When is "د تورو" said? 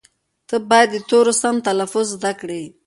0.93-1.33